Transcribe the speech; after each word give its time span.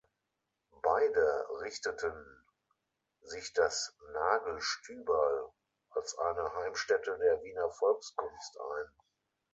Beide 0.81 1.45
richteten 1.61 2.11
sich 3.21 3.53
das 3.53 3.95
„Nagl-Stüberl“ 4.13 5.51
als 5.91 6.17
eine 6.17 6.55
Heimstätte 6.55 7.19
der 7.19 7.43
Wiener 7.43 7.69
Volkskunst 7.69 8.59
ein. 8.59 8.91